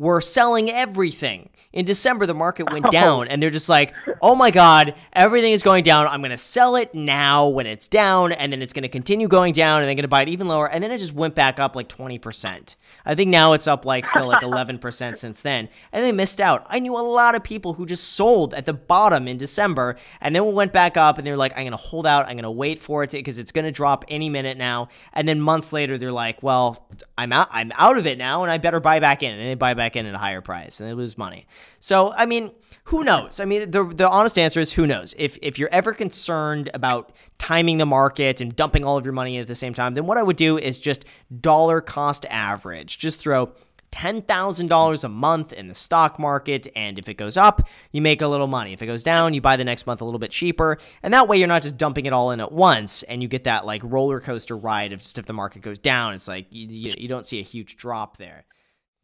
were 0.00 0.20
selling 0.22 0.70
everything. 0.70 1.50
In 1.72 1.84
December, 1.84 2.26
the 2.26 2.34
market 2.34 2.72
went 2.72 2.90
down, 2.90 3.28
and 3.28 3.40
they're 3.40 3.50
just 3.50 3.68
like, 3.68 3.94
"Oh 4.20 4.34
my 4.34 4.50
God, 4.50 4.94
everything 5.12 5.52
is 5.52 5.62
going 5.62 5.84
down. 5.84 6.08
I'm 6.08 6.20
going 6.20 6.30
to 6.32 6.38
sell 6.38 6.74
it 6.74 6.94
now 6.94 7.46
when 7.46 7.66
it's 7.66 7.86
down, 7.86 8.32
and 8.32 8.52
then 8.52 8.60
it's 8.60 8.72
going 8.72 8.82
to 8.82 8.88
continue 8.88 9.28
going 9.28 9.52
down, 9.52 9.80
and 9.80 9.86
they're 9.86 9.94
going 9.94 10.02
to 10.02 10.08
buy 10.08 10.22
it 10.22 10.28
even 10.28 10.48
lower." 10.48 10.66
And 10.66 10.82
then 10.82 10.90
it 10.90 10.98
just 10.98 11.12
went 11.12 11.34
back 11.34 11.60
up 11.60 11.76
like 11.76 11.86
20 11.86 12.18
percent. 12.18 12.76
I 13.04 13.14
think 13.14 13.30
now 13.30 13.52
it's 13.52 13.68
up 13.68 13.84
like 13.84 14.04
still 14.06 14.26
like 14.26 14.42
11 14.42 14.78
percent 14.78 15.18
since 15.18 15.42
then, 15.42 15.68
and 15.92 16.02
they 16.02 16.12
missed 16.12 16.40
out. 16.40 16.66
I 16.68 16.80
knew 16.80 16.96
a 16.96 17.06
lot 17.06 17.36
of 17.36 17.44
people 17.44 17.74
who 17.74 17.86
just 17.86 18.14
sold 18.14 18.52
at 18.54 18.64
the 18.64 18.72
bottom 18.72 19.28
in 19.28 19.36
December, 19.36 19.96
and 20.20 20.34
then 20.34 20.52
went 20.52 20.72
back 20.72 20.96
up, 20.96 21.18
and 21.18 21.26
they're 21.26 21.36
like, 21.36 21.52
"I'm 21.52 21.64
going 21.64 21.70
to 21.72 21.76
hold 21.76 22.06
out. 22.06 22.24
I'm 22.24 22.32
going 22.32 22.42
to 22.44 22.50
wait 22.50 22.78
for 22.80 23.04
it 23.04 23.10
because 23.10 23.38
it's 23.38 23.52
going 23.52 23.66
to 23.66 23.70
drop 23.70 24.04
any 24.08 24.28
minute 24.28 24.56
now." 24.56 24.88
And 25.12 25.28
then 25.28 25.40
months 25.40 25.72
later, 25.72 25.98
they're 25.98 26.10
like, 26.10 26.42
"Well, 26.42 26.88
I'm 27.16 27.32
out. 27.32 27.48
I'm 27.52 27.70
out 27.76 27.96
of 27.96 28.08
it 28.08 28.18
now, 28.18 28.42
and 28.42 28.50
I 28.50 28.58
better 28.58 28.80
buy 28.80 28.98
back 28.98 29.22
in." 29.22 29.32
And 29.32 29.40
they 29.40 29.54
buy 29.54 29.74
back 29.74 29.89
in 29.96 30.06
at 30.06 30.14
a 30.14 30.18
higher 30.18 30.40
price, 30.40 30.80
and 30.80 30.88
they 30.88 30.94
lose 30.94 31.18
money. 31.18 31.46
So, 31.78 32.12
I 32.12 32.26
mean, 32.26 32.50
who 32.84 33.04
knows? 33.04 33.40
I 33.40 33.44
mean, 33.44 33.70
the 33.70 33.84
the 33.84 34.08
honest 34.08 34.38
answer 34.38 34.60
is 34.60 34.72
who 34.72 34.86
knows. 34.86 35.14
If 35.18 35.38
if 35.42 35.58
you're 35.58 35.72
ever 35.72 35.92
concerned 35.92 36.70
about 36.74 37.12
timing 37.38 37.78
the 37.78 37.86
market 37.86 38.40
and 38.40 38.54
dumping 38.54 38.84
all 38.84 38.96
of 38.96 39.04
your 39.04 39.12
money 39.12 39.38
at 39.38 39.46
the 39.46 39.54
same 39.54 39.74
time, 39.74 39.94
then 39.94 40.06
what 40.06 40.18
I 40.18 40.22
would 40.22 40.36
do 40.36 40.58
is 40.58 40.78
just 40.78 41.04
dollar 41.40 41.80
cost 41.80 42.26
average. 42.28 42.98
Just 42.98 43.20
throw 43.20 43.52
$10,000 43.92 45.04
a 45.04 45.08
month 45.08 45.52
in 45.52 45.68
the 45.68 45.74
stock 45.74 46.18
market. 46.18 46.68
And 46.76 46.98
if 46.98 47.08
it 47.08 47.14
goes 47.14 47.36
up, 47.36 47.62
you 47.90 48.00
make 48.00 48.22
a 48.22 48.28
little 48.28 48.46
money. 48.46 48.72
If 48.72 48.82
it 48.82 48.86
goes 48.86 49.02
down, 49.02 49.34
you 49.34 49.40
buy 49.40 49.56
the 49.56 49.64
next 49.64 49.86
month 49.86 50.00
a 50.00 50.04
little 50.04 50.18
bit 50.18 50.30
cheaper. 50.30 50.78
And 51.02 51.12
that 51.12 51.28
way 51.28 51.38
you're 51.38 51.48
not 51.48 51.62
just 51.62 51.76
dumping 51.76 52.06
it 52.06 52.12
all 52.12 52.30
in 52.30 52.40
at 52.40 52.52
once 52.52 53.02
and 53.04 53.22
you 53.22 53.28
get 53.28 53.44
that 53.44 53.66
like 53.66 53.82
roller 53.84 54.20
coaster 54.20 54.56
ride 54.56 54.92
of 54.92 55.00
just 55.00 55.18
if 55.18 55.26
the 55.26 55.32
market 55.32 55.62
goes 55.62 55.78
down, 55.78 56.14
it's 56.14 56.28
like 56.28 56.46
you, 56.50 56.66
you, 56.66 56.94
you 56.96 57.08
don't 57.08 57.26
see 57.26 57.40
a 57.40 57.44
huge 57.44 57.76
drop 57.76 58.16
there. 58.16 58.44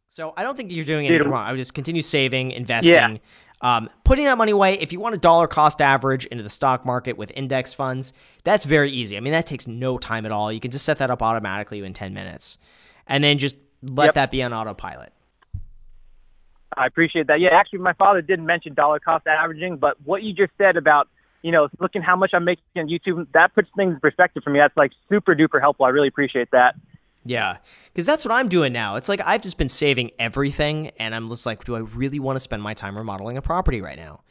So 0.07 0.33
I 0.37 0.43
don't 0.43 0.55
think 0.55 0.71
you're 0.71 0.85
doing 0.85 1.05
anything 1.05 1.23
Dude. 1.23 1.31
wrong. 1.31 1.45
I 1.45 1.51
would 1.51 1.57
just 1.57 1.73
continue 1.73 2.01
saving, 2.01 2.51
investing, 2.51 3.19
um, 3.61 3.89
putting 4.05 4.25
that 4.25 4.37
money 4.37 4.51
away. 4.51 4.75
If 4.79 4.93
you 4.93 4.99
want 4.99 5.15
a 5.15 5.17
dollar 5.17 5.47
cost 5.47 5.81
average 5.81 6.25
into 6.27 6.43
the 6.43 6.49
stock 6.49 6.85
market 6.85 7.17
with 7.17 7.31
index 7.35 7.73
funds, 7.73 8.13
that's 8.43 8.63
very 8.65 8.89
easy. 8.89 9.17
I 9.17 9.19
mean, 9.19 9.33
that 9.33 9.45
takes 9.45 9.67
no 9.67 9.97
time 9.97 10.25
at 10.25 10.31
all. 10.31 10.51
You 10.51 10.59
can 10.59 10.71
just 10.71 10.85
set 10.85 10.97
that 10.99 11.11
up 11.11 11.21
automatically 11.21 11.83
in 11.83 11.93
10 11.93 12.13
minutes 12.13 12.57
and 13.05 13.23
then 13.23 13.37
just 13.37 13.57
let 13.81 14.05
Yep. 14.05 14.13
that 14.15 14.31
be 14.31 14.41
on 14.43 14.53
autopilot. 14.53 15.11
I 16.75 16.85
appreciate 16.85 17.27
that. 17.27 17.39
Yeah, 17.39 17.49
actually, 17.53 17.79
my 17.79 17.93
father 17.93 18.21
didn't 18.21 18.45
mention 18.45 18.73
dollar 18.73 18.99
cost 18.99 19.25
averaging, 19.27 19.77
but 19.77 19.97
what 20.05 20.23
you 20.23 20.33
just 20.33 20.51
said 20.57 20.77
about 20.77 21.07
you 21.41 21.51
know 21.51 21.69
looking 21.79 22.01
how 22.01 22.15
much 22.15 22.31
I'm 22.33 22.43
making 22.45 22.63
on 22.75 22.87
YouTube, 22.87 23.25
that 23.33 23.53
puts 23.55 23.69
things 23.75 23.93
in 23.93 23.99
perspective 23.99 24.43
for 24.43 24.49
me. 24.51 24.59
That's 24.59 24.75
like 24.77 24.91
super 25.09 25.33
duper 25.35 25.59
helpful. 25.59 25.85
I 25.85 25.89
really 25.89 26.07
appreciate 26.07 26.51
that. 26.51 26.75
Yeah, 27.27 27.57
because 27.93 28.05
that's 28.05 28.23
what 28.25 28.31
I'm 28.33 28.47
doing 28.49 28.73
now. 28.73 28.95
It's 28.95 29.09
like 29.09 29.21
I've 29.25 29.41
just 29.41 29.57
been 29.57 29.69
saving 29.69 30.11
everything, 30.19 30.91
and 30.99 31.13
I'm 31.13 31.29
just 31.29 31.45
like, 31.45 31.63
do 31.63 31.75
I 31.75 31.79
really 31.79 32.19
want 32.19 32.35
to 32.35 32.39
spend 32.39 32.61
my 32.63 32.73
time 32.73 32.97
remodeling 32.97 33.37
a 33.37 33.41
property 33.41 33.81
right 33.81 33.97
now? 33.97 34.21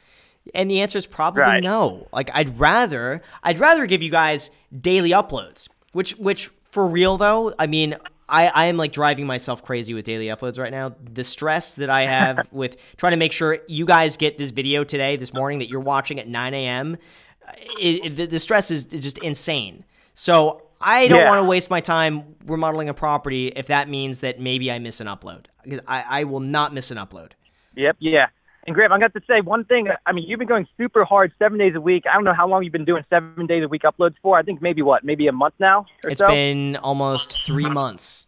And 0.55 0.71
the 0.71 0.81
answer 0.81 0.97
is 0.97 1.05
probably 1.05 1.41
Right. 1.41 1.61
no. 1.63 2.07
Like 2.13 2.29
I'd 2.33 2.57
rather, 2.59 3.21
I'd 3.43 3.59
rather 3.59 3.85
give 3.85 4.01
you 4.01 4.09
guys 4.09 4.49
daily 4.79 5.09
uploads. 5.11 5.67
Which, 5.91 6.11
which 6.17 6.47
for 6.69 6.87
real 6.87 7.17
though, 7.17 7.53
I 7.59 7.67
mean, 7.67 7.95
I, 8.29 8.47
I 8.47 8.65
am 8.67 8.77
like 8.77 8.91
driving 8.93 9.25
myself 9.25 9.63
crazy 9.63 9.93
with 9.93 10.05
daily 10.05 10.27
uploads 10.27 10.57
right 10.57 10.71
now. 10.71 10.95
The 11.13 11.23
stress 11.25 11.75
that 11.75 11.89
I 11.89 12.03
have 12.03 12.47
with 12.53 12.77
trying 12.97 13.11
to 13.11 13.17
make 13.17 13.31
sure 13.33 13.57
you 13.67 13.85
guys 13.85 14.15
get 14.17 14.37
this 14.37 14.51
video 14.51 14.83
today, 14.85 15.17
this 15.17 15.33
morning 15.33 15.59
that 15.59 15.69
you're 15.69 15.79
watching 15.81 16.19
at 16.19 16.27
9 16.29 16.53
a.m. 16.53 16.97
Uh, 17.45 17.51
it, 17.79 18.05
it- 18.05 18.15
the, 18.15 18.25
the 18.27 18.39
stress 18.39 18.71
is 18.71 18.85
just 18.85 19.17
insane. 19.19 19.83
So 20.13 20.61
I 20.81 21.07
don't 21.07 21.19
Yeah. 21.19 21.29
want 21.29 21.39
to 21.39 21.43
waste 21.43 21.69
my 21.69 21.81
time 21.81 22.35
remodeling 22.45 22.89
a 22.89 22.93
property 22.93 23.47
if 23.49 23.67
that 23.67 23.89
means 23.89 24.21
that 24.21 24.39
maybe 24.39 24.71
I 24.71 24.79
miss 24.79 24.99
an 25.01 25.07
upload. 25.07 25.45
I, 25.87 26.03
I 26.07 26.23
will 26.23 26.39
not 26.39 26.73
miss 26.73 26.91
an 26.91 26.97
upload. 26.97 27.31
Yep. 27.75 27.97
Yeah. 27.99 28.27
And 28.65 28.75
Graham, 28.75 28.91
I 28.91 28.99
got 28.99 29.13
to 29.13 29.21
say 29.27 29.39
one 29.41 29.63
thing. 29.65 29.87
I 30.05 30.11
mean, 30.11 30.25
you've 30.27 30.39
been 30.39 30.47
going 30.47 30.67
super 30.77 31.05
hard 31.05 31.31
seven 31.39 31.57
days 31.57 31.73
a 31.75 31.79
week. 31.81 32.03
I 32.09 32.13
don't 32.15 32.25
know 32.25 32.33
how 32.33 32.47
long 32.47 32.63
you've 32.63 32.73
been 32.73 32.85
doing 32.85 33.03
seven 33.09 33.45
days 33.47 33.63
a 33.63 33.67
week 33.67 33.83
uploads 33.83 34.15
for. 34.21 34.37
I 34.37 34.43
think 34.43 34.61
maybe 34.61 34.81
what, 34.81 35.03
maybe 35.05 35.27
a 35.27 35.31
month 35.31 35.53
now 35.59 35.85
It's 36.03 36.19
so. 36.19 36.27
been 36.27 36.75
almost 36.77 37.45
three 37.45 37.69
months. 37.69 38.27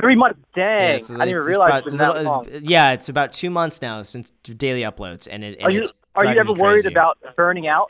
Three 0.00 0.16
months. 0.16 0.38
Dang, 0.54 0.64
Yeah, 0.64 0.88
it's- 0.96 1.10
I 1.10 1.14
didn't 1.14 1.28
even 1.30 1.42
realize 1.44 1.82
been 1.84 1.96
that 1.96 2.14
little- 2.14 2.32
long. 2.32 2.46
Yeah, 2.62 2.92
it's 2.92 3.08
about 3.08 3.32
two 3.32 3.48
months 3.50 3.80
now 3.80 4.02
since 4.02 4.30
daily 4.42 4.82
uploads, 4.82 5.26
and 5.30 5.44
it. 5.44 5.56
And 5.58 5.66
Are 5.68 5.70
you 5.70 5.80
it's 5.82 5.92
are 6.14 6.26
you 6.26 6.38
ever 6.40 6.52
worried 6.52 6.86
about 6.86 7.18
burning 7.36 7.66
out? 7.66 7.88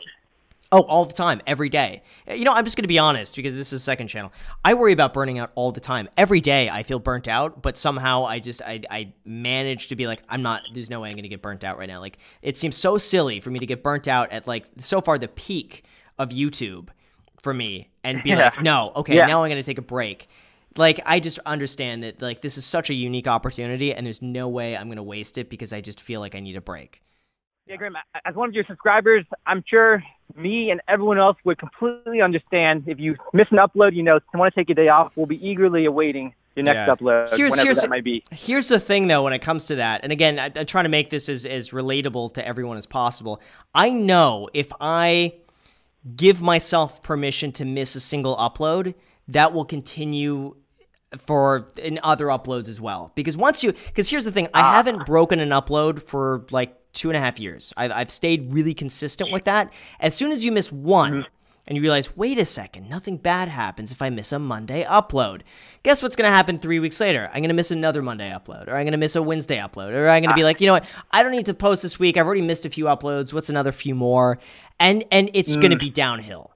Oh, 0.72 0.82
all 0.82 1.04
the 1.04 1.12
time, 1.14 1.40
every 1.48 1.68
day. 1.68 2.02
Eh, 2.28 2.34
you 2.34 2.44
know, 2.44 2.52
I'm 2.52 2.64
just 2.64 2.76
going 2.76 2.84
to 2.84 2.88
be 2.88 2.98
honest 2.98 3.34
because 3.34 3.54
this 3.56 3.72
is 3.72 3.82
second 3.82 4.06
channel. 4.06 4.32
I 4.64 4.74
worry 4.74 4.92
about 4.92 5.12
burning 5.12 5.36
out 5.38 5.50
all 5.56 5.72
the 5.72 5.80
time. 5.80 6.08
Every 6.16 6.40
day 6.40 6.70
I 6.70 6.84
feel 6.84 7.00
burnt 7.00 7.26
out, 7.26 7.60
but 7.60 7.76
somehow 7.76 8.24
I 8.24 8.38
just 8.38 8.62
I 8.62 8.80
I 8.88 9.12
manage 9.24 9.88
to 9.88 9.96
be 9.96 10.06
like 10.06 10.22
I'm 10.28 10.42
not 10.42 10.62
there's 10.72 10.88
no 10.88 11.00
way 11.00 11.08
I'm 11.08 11.16
going 11.16 11.24
to 11.24 11.28
get 11.28 11.42
burnt 11.42 11.64
out 11.64 11.76
right 11.76 11.88
now. 11.88 11.98
Like 12.00 12.18
it 12.40 12.56
seems 12.56 12.76
so 12.76 12.98
silly 12.98 13.40
for 13.40 13.50
me 13.50 13.58
to 13.58 13.66
get 13.66 13.82
burnt 13.82 14.06
out 14.06 14.30
at 14.30 14.46
like 14.46 14.66
so 14.78 15.00
far 15.00 15.18
the 15.18 15.26
peak 15.28 15.84
of 16.18 16.28
YouTube 16.28 16.90
for 17.42 17.52
me 17.52 17.88
and 18.04 18.22
be 18.22 18.30
Yeah. 18.30 18.36
like, 18.54 18.62
"No, 18.62 18.92
okay, 18.96 19.16
Yeah. 19.16 19.26
now 19.26 19.42
I'm 19.42 19.50
going 19.50 19.60
to 19.60 19.66
take 19.66 19.78
a 19.78 19.82
break." 19.82 20.28
like 20.76 21.00
I 21.04 21.18
just 21.18 21.40
understand 21.40 22.04
that 22.04 22.22
like 22.22 22.42
this 22.42 22.56
is 22.56 22.64
such 22.64 22.90
a 22.90 22.94
unique 22.94 23.26
opportunity 23.26 23.92
and 23.92 24.06
there's 24.06 24.22
no 24.22 24.46
way 24.48 24.76
I'm 24.76 24.86
going 24.86 24.98
to 24.98 25.02
waste 25.02 25.36
it 25.36 25.50
because 25.50 25.72
I 25.72 25.80
just 25.80 26.00
feel 26.00 26.20
like 26.20 26.36
I 26.36 26.40
need 26.40 26.54
a 26.54 26.60
break. 26.60 27.02
Yeah, 27.70 27.76
Graham, 27.76 27.94
as 28.24 28.34
one 28.34 28.48
of 28.48 28.54
your 28.56 28.64
subscribers, 28.64 29.24
I'm 29.46 29.62
sure 29.64 30.02
me 30.34 30.72
and 30.72 30.80
everyone 30.88 31.18
else 31.18 31.36
would 31.44 31.56
completely 31.56 32.20
understand 32.20 32.82
if 32.88 32.98
you 32.98 33.14
miss 33.32 33.46
an 33.52 33.58
upload, 33.58 33.94
you 33.94 34.02
know, 34.02 34.18
want 34.34 34.52
to 34.52 34.60
take 34.60 34.70
a 34.70 34.74
day 34.74 34.88
off, 34.88 35.12
we'll 35.14 35.26
be 35.26 35.38
eagerly 35.48 35.84
awaiting 35.84 36.34
your 36.56 36.64
next 36.64 36.78
yeah. 36.78 36.96
upload, 36.96 37.28
here's, 37.36 37.52
whenever 37.52 37.66
here's, 37.66 37.80
that 37.82 37.88
might 37.88 38.02
be. 38.02 38.24
Here's 38.32 38.66
the 38.66 38.80
thing, 38.80 39.06
though, 39.06 39.22
when 39.22 39.32
it 39.32 39.38
comes 39.38 39.66
to 39.66 39.76
that, 39.76 40.00
and 40.02 40.10
again, 40.10 40.40
I, 40.40 40.50
I'm 40.56 40.66
trying 40.66 40.82
to 40.82 40.90
make 40.90 41.10
this 41.10 41.28
as, 41.28 41.46
as 41.46 41.70
relatable 41.70 42.34
to 42.34 42.44
everyone 42.44 42.76
as 42.76 42.86
possible. 42.86 43.40
I 43.72 43.90
know 43.90 44.48
if 44.52 44.72
I 44.80 45.34
give 46.16 46.42
myself 46.42 47.04
permission 47.04 47.52
to 47.52 47.64
miss 47.64 47.94
a 47.94 48.00
single 48.00 48.36
upload, 48.36 48.94
that 49.28 49.52
will 49.52 49.64
continue 49.64 50.56
for 51.18 51.68
in 51.76 52.00
other 52.02 52.26
uploads 52.26 52.68
as 52.68 52.80
well. 52.80 53.12
Because 53.14 53.36
once 53.36 53.62
you, 53.62 53.72
because 53.72 54.10
here's 54.10 54.24
the 54.24 54.32
thing, 54.32 54.48
I 54.54 54.60
ah. 54.60 54.72
haven't 54.72 55.06
broken 55.06 55.38
an 55.38 55.50
upload 55.50 56.02
for 56.02 56.46
like 56.50 56.76
two 56.92 57.11
and 57.11 57.16
a 57.16 57.20
half 57.20 57.38
years. 57.38 57.73
I've, 57.76 57.92
I've 57.92 58.11
stayed 58.11 58.52
really 58.52 58.75
consistent 58.75 59.32
with 59.32 59.44
that. 59.44 59.73
As 59.99 60.14
soon 60.14 60.32
as 60.32 60.44
you 60.44 60.52
miss 60.52 60.73
one, 60.73 61.12
mm-hmm. 61.12 61.28
and 61.66 61.76
you 61.76 61.82
realize, 61.82 62.16
wait 62.16 62.38
a 62.38 62.44
second, 62.44 62.88
nothing 62.88 63.16
bad 63.16 63.49
happens 63.49 63.92
if 63.92 64.02
I 64.02 64.11
miss 64.11 64.32
a 64.32 64.38
Monday 64.38 64.85
upload. 64.85 65.42
Guess 65.82 66.02
what's 66.02 66.16
going 66.16 66.28
to 66.28 66.37
happen 66.37 66.59
three 66.59 66.80
weeks 66.80 67.00
later? 67.00 67.28
I'm 67.32 67.40
going 67.40 67.49
to 67.49 67.54
miss 67.54 67.70
another 67.70 68.02
Monday 68.02 68.30
upload, 68.30 68.68
or 68.68 68.76
I'm 68.76 68.85
going 68.85 68.92
to 68.92 68.99
miss 68.99 69.16
a 69.16 69.23
Wednesday 69.23 69.59
upload, 69.59 69.92
or 69.92 70.09
I'm 70.09 70.23
going 70.23 70.30
to 70.30 70.35
be 70.35 70.42
ah. 70.42 70.47
like, 70.47 70.61
you 70.61 70.66
know 70.66 70.75
what? 70.75 70.87
I 71.11 71.23
don't 71.23 71.32
need 71.32 71.47
to 71.47 71.54
post 71.54 71.82
this 71.82 71.99
week. 71.99 72.16
I've 72.16 72.26
already 72.26 72.42
missed 72.42 72.66
a 72.66 72.70
few 72.70 72.87
uploads. 72.87 73.32
What's 73.32 73.49
another 73.49 73.73
few 73.73 73.94
more? 73.94 74.38
And 74.78 75.04
and 75.11 75.30
it's 75.35 75.56
mm. 75.56 75.61
going 75.61 75.73
to 75.73 75.78
be 75.78 75.90
downhill. 75.90 76.52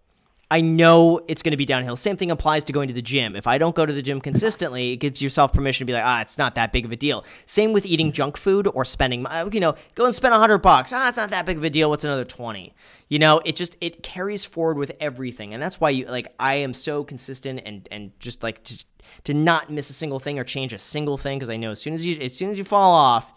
I 0.50 0.60
know 0.60 1.20
it's 1.26 1.42
going 1.42 1.52
to 1.52 1.56
be 1.56 1.64
downhill. 1.64 1.96
Same 1.96 2.16
thing 2.16 2.30
applies 2.30 2.64
to 2.64 2.72
going 2.72 2.88
to 2.88 2.94
the 2.94 3.02
gym. 3.02 3.34
If 3.34 3.46
I 3.46 3.58
don't 3.58 3.74
go 3.74 3.86
to 3.86 3.92
the 3.92 4.02
gym 4.02 4.20
consistently, 4.20 4.92
it 4.92 4.96
gives 4.96 5.22
yourself 5.22 5.52
permission 5.52 5.86
to 5.86 5.90
be 5.90 5.94
like, 5.94 6.04
ah, 6.04 6.20
it's 6.20 6.38
not 6.38 6.54
that 6.56 6.72
big 6.72 6.84
of 6.84 6.92
a 6.92 6.96
deal. 6.96 7.24
Same 7.46 7.72
with 7.72 7.86
eating 7.86 8.12
junk 8.12 8.36
food 8.36 8.66
or 8.66 8.84
spending, 8.84 9.26
you 9.52 9.60
know, 9.60 9.74
go 9.94 10.04
and 10.04 10.14
spend 10.14 10.34
a 10.34 10.38
hundred 10.38 10.58
bucks. 10.58 10.92
Ah, 10.92 11.08
it's 11.08 11.16
not 11.16 11.30
that 11.30 11.46
big 11.46 11.56
of 11.56 11.64
a 11.64 11.70
deal. 11.70 11.88
What's 11.90 12.04
another 12.04 12.24
twenty? 12.24 12.74
You 13.08 13.18
know, 13.18 13.40
it 13.44 13.56
just 13.56 13.76
it 13.80 14.02
carries 14.02 14.44
forward 14.44 14.76
with 14.76 14.92
everything, 15.00 15.54
and 15.54 15.62
that's 15.62 15.80
why 15.80 15.90
you 15.90 16.06
like 16.06 16.34
I 16.38 16.56
am 16.56 16.74
so 16.74 17.04
consistent 17.04 17.60
and 17.64 17.88
and 17.90 18.18
just 18.20 18.42
like 18.42 18.62
to, 18.64 18.84
to 19.24 19.34
not 19.34 19.70
miss 19.70 19.90
a 19.90 19.94
single 19.94 20.18
thing 20.18 20.38
or 20.38 20.44
change 20.44 20.72
a 20.72 20.78
single 20.78 21.16
thing 21.16 21.38
because 21.38 21.50
I 21.50 21.56
know 21.56 21.70
as 21.70 21.80
soon 21.80 21.94
as 21.94 22.06
you 22.06 22.18
as 22.20 22.36
soon 22.36 22.50
as 22.50 22.58
you 22.58 22.64
fall 22.64 22.92
off, 22.92 23.32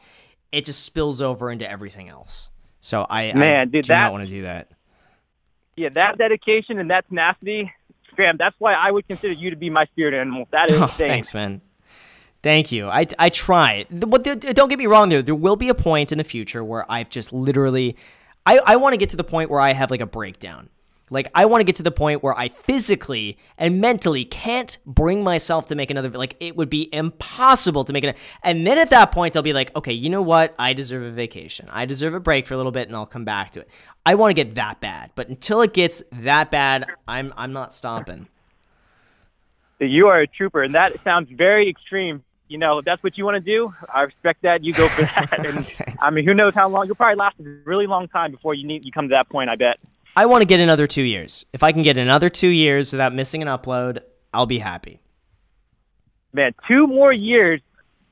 it 0.52 0.66
just 0.66 0.84
spills 0.84 1.22
over 1.22 1.50
into 1.52 1.70
everything 1.70 2.10
else. 2.10 2.50
So 2.82 3.06
I 3.10 3.34
man, 3.34 3.56
I 3.56 3.66
dude, 3.66 3.86
do 3.86 3.88
that, 3.90 4.04
not 4.04 4.12
want 4.12 4.28
to 4.28 4.36
do 4.36 4.42
that 4.44 4.72
yeah, 5.78 5.90
that 5.90 6.18
dedication 6.18 6.80
and 6.80 6.90
that 6.90 7.08
tenacity, 7.08 7.72
fam, 8.18 8.36
that's 8.38 8.56
why 8.60 8.74
I 8.74 8.92
would 8.92 9.08
consider 9.08 9.34
you 9.34 9.52
to 9.52 9.56
be 9.56 9.70
my 9.70 9.86
spirit 9.86 10.14
animal. 10.14 10.48
That 10.52 10.72
is 10.72 10.78
oh, 10.82 10.84
insane. 10.84 11.08
Thanks, 11.08 11.34
man. 11.34 11.62
Thank 12.44 12.72
you. 12.72 12.88
I, 12.88 13.08
I 13.18 13.30
try. 13.30 13.86
But 13.90 14.28
uh, 14.28 14.36
don't 14.54 14.70
get 14.70 14.80
me 14.80 14.88
wrong, 14.88 15.10
though. 15.10 15.22
There 15.22 15.36
will 15.36 15.56
be 15.56 15.70
a 15.70 15.76
point 15.76 16.12
in 16.12 16.18
the 16.18 16.24
future 16.24 16.64
where 16.64 16.90
I've 16.92 17.10
just 17.10 17.32
literally, 17.32 17.96
I, 18.46 18.60
I 18.66 18.76
want 18.78 18.94
to 18.94 18.98
get 18.98 19.10
to 19.12 19.18
the 19.18 19.24
point 19.24 19.50
where 19.50 19.60
I 19.60 19.74
have 19.74 19.92
like 19.92 20.02
a 20.02 20.06
breakdown. 20.06 20.70
Like 21.10 21.30
I 21.34 21.46
want 21.46 21.62
to 21.62 21.64
get 21.64 21.78
to 21.78 21.84
the 21.84 21.92
point 21.92 22.22
where 22.22 22.38
I 22.38 22.50
physically 22.50 23.38
and 23.58 23.80
mentally 23.80 24.26
can't 24.26 24.78
bring 24.86 25.24
myself 25.24 25.68
to 25.68 25.76
make 25.76 25.90
another 25.90 26.10
like 26.10 26.36
it 26.42 26.58
would 26.58 26.70
be 26.70 26.94
impossible 26.94 27.86
to 27.86 27.94
make 27.94 28.04
it. 28.04 28.18
And 28.44 28.68
then 28.68 28.78
at 28.78 28.90
that 28.90 29.12
point 29.14 29.38
I'll 29.38 29.42
be 29.42 29.54
like, 29.54 29.74
"Okay, 29.76 29.94
you 29.94 30.10
know 30.10 30.22
what? 30.22 30.54
I 30.60 30.74
deserve 30.74 31.04
a 31.04 31.12
vacation. 31.12 31.70
I 31.72 31.86
deserve 31.86 32.14
a 32.14 32.20
break 32.20 32.46
for 32.46 32.56
a 32.56 32.58
little 32.58 32.74
bit 32.74 32.88
and 32.88 32.96
I'll 32.96 33.06
come 33.06 33.24
back 33.24 33.52
to 33.52 33.62
it." 33.62 33.70
I 34.08 34.16
want 34.16 34.30
to 34.32 34.42
get 34.42 34.56
that 34.56 34.80
bad. 34.80 35.12
But 35.16 35.28
until 35.28 35.62
it 35.62 35.74
gets 35.74 36.02
that 36.14 36.50
bad, 36.50 36.86
I'm 37.10 37.34
I'm 37.36 37.52
not 37.52 37.74
stopping. 37.74 38.30
You 39.80 40.08
are 40.08 40.22
a 40.22 40.28
trooper 40.28 40.64
and 40.64 40.74
that 40.76 41.04
sounds 41.04 41.30
very 41.30 41.70
extreme. 41.70 42.24
You 42.48 42.58
know, 42.58 42.78
if 42.78 42.86
that's 42.86 43.04
what 43.04 43.18
you 43.18 43.26
want 43.26 43.36
to 43.36 43.42
do, 43.42 43.74
I 43.94 44.04
respect 44.04 44.44
that. 44.44 44.64
You 44.64 44.72
go 44.72 44.88
for 44.88 45.02
that. 45.02 45.46
and 45.46 45.98
I 46.00 46.12
mean, 46.12 46.24
who 46.24 46.34
knows 46.34 46.54
how 46.56 46.70
long? 46.70 46.86
You'll 46.86 46.96
probably 46.96 47.18
last 47.18 47.36
a 47.42 47.44
really 47.66 47.86
long 47.86 48.08
time 48.08 48.32
before 48.32 48.54
you 48.54 48.66
need 48.66 48.86
you 48.86 48.94
come 48.94 49.10
to 49.10 49.14
that 49.14 49.28
point, 49.28 49.50
I 49.50 49.58
bet. 49.58 49.78
I 50.16 50.26
want 50.26 50.42
to 50.42 50.48
get 50.48 50.62
another 50.62 50.88
two 50.88 51.04
years. 51.04 51.46
If 51.52 51.62
I 51.62 51.74
can 51.74 51.84
get 51.84 51.98
another 51.98 52.30
two 52.30 52.48
years 52.48 52.94
without 52.94 53.14
missing 53.14 53.42
an 53.42 53.50
upload, 53.50 54.00
I'll 54.34 54.46
be 54.46 54.60
happy. 54.60 55.02
Man, 56.32 56.54
two 56.66 56.88
more 56.88 57.12
years 57.12 57.60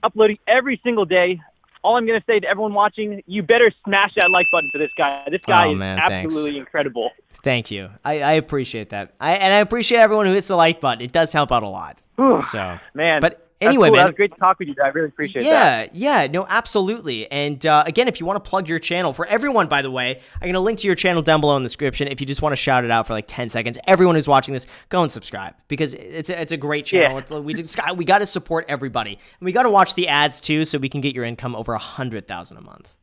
uploading 0.03 0.39
every 0.45 0.77
single 0.83 1.05
day. 1.05 1.39
All 1.85 1.97
I'm 1.97 2.07
going 2.07 2.19
to 2.19 2.25
say 2.25 2.39
to 2.39 2.47
everyone 2.47 2.73
watching, 2.73 3.21
you 3.27 3.43
better 3.43 3.71
smash 3.85 4.11
that 4.15 4.31
like 4.31 4.47
button 4.51 4.69
for 4.71 4.79
this 4.79 4.89
guy. 4.97 5.23
This 5.29 5.41
guy 5.45 5.67
oh, 5.67 5.73
is 5.73 5.77
man, 5.77 5.99
absolutely 5.99 6.53
thanks. 6.53 6.57
incredible. 6.57 7.11
Thank 7.43 7.69
you. 7.69 7.89
I, 8.03 8.21
I 8.21 8.31
appreciate 8.33 8.89
that. 8.89 9.13
I, 9.19 9.35
and 9.35 9.53
I 9.53 9.57
appreciate 9.57 9.99
everyone 9.99 10.25
who 10.25 10.33
hits 10.33 10.47
the 10.47 10.55
like 10.55 10.81
button. 10.81 11.03
It 11.05 11.11
does 11.11 11.31
help 11.31 11.51
out 11.51 11.61
a 11.61 11.69
lot. 11.69 12.01
so, 12.41 12.79
man, 12.95 13.21
but 13.21 13.44
anyway, 13.61 13.89
cool. 13.89 13.97
man, 13.97 14.11
great 14.13 14.33
to 14.33 14.39
talk 14.39 14.59
with 14.59 14.67
you. 14.67 14.75
I 14.83 14.87
really 14.87 15.07
appreciate 15.07 15.45
yeah, 15.45 15.51
that. 15.51 15.95
Yeah, 15.95 16.23
yeah, 16.23 16.27
no, 16.31 16.45
absolutely. 16.47 17.29
And 17.31 17.65
uh, 17.65 17.83
again, 17.85 18.07
if 18.07 18.19
you 18.19 18.25
want 18.25 18.43
to 18.43 18.49
plug 18.49 18.67
your 18.69 18.79
channel 18.79 19.13
for 19.13 19.25
everyone, 19.25 19.67
by 19.67 19.81
the 19.81 19.91
way, 19.91 20.21
I'm 20.41 20.47
gonna 20.47 20.59
link 20.59 20.79
to 20.79 20.87
your 20.87 20.95
channel 20.95 21.21
down 21.21 21.41
below 21.41 21.55
in 21.57 21.63
the 21.63 21.67
description. 21.67 22.07
If 22.07 22.21
you 22.21 22.27
just 22.27 22.41
want 22.41 22.53
to 22.53 22.57
shout 22.57 22.83
it 22.83 22.91
out 22.91 23.07
for 23.07 23.13
like 23.13 23.25
10 23.27 23.49
seconds, 23.49 23.77
everyone 23.85 24.15
who's 24.15 24.27
watching 24.27 24.53
this, 24.53 24.67
go 24.89 25.01
and 25.01 25.11
subscribe 25.11 25.55
because 25.67 25.93
it's 25.93 26.29
a, 26.29 26.41
it's 26.41 26.51
a 26.51 26.57
great 26.57 26.85
channel. 26.85 27.21
Yeah. 27.29 27.39
we 27.39 27.53
just 27.53 27.75
got, 27.77 27.97
we 27.97 28.05
got 28.05 28.19
to 28.19 28.27
support 28.27 28.65
everybody, 28.67 29.11
and 29.11 29.45
we 29.45 29.51
got 29.51 29.63
to 29.63 29.69
watch 29.69 29.95
the 29.95 30.07
ads 30.07 30.39
too, 30.41 30.65
so 30.65 30.77
we 30.77 30.89
can 30.89 31.01
get 31.01 31.15
your 31.15 31.25
income 31.25 31.55
over 31.55 31.73
a 31.73 31.79
hundred 31.79 32.27
thousand 32.27 32.57
a 32.57 32.61
month. 32.61 32.93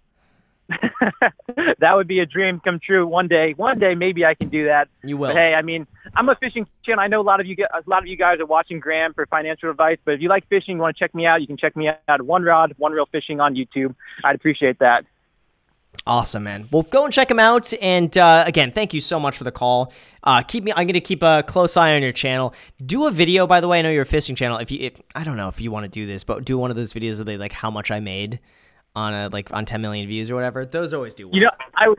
that 1.79 1.95
would 1.95 2.09
be 2.09 2.21
a 2.21 2.27
dream 2.27 2.61
come 2.61 2.81
true 2.85 3.07
one 3.07 3.29
day. 3.29 3.55
One 3.57 3.79
day, 3.79 3.95
maybe 3.95 4.25
I 4.25 4.35
can 4.35 4.49
do 4.49 4.67
that. 4.67 4.89
You 5.05 5.17
will. 5.17 5.31
But 5.31 5.37
hey, 5.37 5.55
I 5.55 5.63
mean, 5.63 5.87
I'm 6.15 6.29
a 6.29 6.35
fishing 6.37 6.67
channel. 6.85 7.01
I 7.01 7.09
know 7.09 7.21
a 7.21 7.23
lot 7.23 7.41
of 7.41 7.47
you, 7.47 7.57
a 7.59 7.89
lot 7.89 8.03
of 8.03 8.07
you 8.07 8.17
guys 8.17 8.41
are 8.41 8.47
watching 8.47 8.81
Graham 8.81 9.15
for 9.15 9.27
financial 9.27 9.71
advice. 9.71 9.99
But 10.05 10.15
if 10.15 10.21
you 10.21 10.29
like 10.29 10.49
fishing, 10.49 10.77
you 10.77 10.83
want 10.83 10.97
to 10.97 10.99
check 10.99 11.15
me 11.15 11.27
out, 11.27 11.41
you 11.41 11.47
can 11.47 11.57
check 11.57 11.77
me 11.77 11.89
out 11.89 11.99
at 12.09 12.23
One 12.23 12.43
Rod, 12.43 12.75
One 12.79 12.93
Reel 12.93 13.07
Fishing 13.07 13.41
on 13.41 13.55
YouTube. 13.55 13.95
I'd 14.25 14.35
appreciate 14.35 14.79
that. 14.79 15.05
Awesome, 16.07 16.45
man. 16.45 16.69
Well, 16.73 16.83
go 16.83 17.05
and 17.05 17.13
check 17.13 17.31
him 17.31 17.39
out. 17.39 17.73
And 17.81 18.17
uh, 18.17 18.45
again, 18.47 18.73
thank 18.73 18.95
you 18.95 19.01
so 19.01 19.21
much 19.21 19.37
for 19.37 19.45
the 19.45 19.53
call. 19.53 19.93
Uh, 20.25 20.43
keep 20.43 20.65
me. 20.65 20.73
I'm 20.73 20.87
going 20.87 20.95
to 20.95 21.01
keep 21.01 21.23
a 21.23 21.45
close 21.47 21.77
eye 21.77 21.95
on 21.95 22.03
your 22.03 22.13
channel. 22.13 22.55
Do 22.85 23.07
a 23.07 23.11
video, 23.11 23.47
by 23.47 23.61
the 23.61 23.69
way. 23.69 23.79
I 23.79 23.83
know 23.83 23.91
you're 23.91 24.03
a 24.03 24.07
fishing 24.07 24.35
channel. 24.35 24.57
If 24.59 24.71
you, 24.71 24.81
if, 24.81 25.01
I 25.15 25.23
don't 25.23 25.37
know 25.37 25.49
if 25.49 25.61
you 25.61 25.71
want 25.71 25.85
to 25.85 25.91
do 25.91 26.07
this, 26.07 26.25
but 26.25 26.45
do 26.45 26.59
one 26.59 26.71
of 26.71 26.77
those 26.77 26.93
videos 26.93 27.21
of 27.21 27.29
like 27.29 27.53
how 27.53 27.71
much 27.71 27.91
I 27.91 28.01
made 28.01 28.41
on 28.95 29.15
a 29.15 29.29
like 29.29 29.53
on 29.53 29.65
10 29.65 29.81
million 29.81 30.07
views 30.07 30.31
or 30.31 30.35
whatever. 30.35 30.65
Those 30.65 30.93
always 30.93 31.15
do. 31.15 31.29
Well. 31.29 31.35
You 31.35 31.43
know, 31.43 31.51
I 31.77 31.95